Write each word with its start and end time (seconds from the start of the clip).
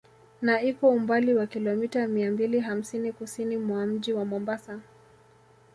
Na 0.41 0.61
iko 0.61 0.89
umbali 0.89 1.33
wa 1.33 1.47
Kilometa 1.47 2.07
mia 2.07 2.31
mbili 2.31 2.59
hamsini 2.59 3.11
Kusini 3.11 3.57
mwa 3.57 3.85
Mji 3.85 4.13
wa 4.13 4.25
Mombasa 4.25 4.79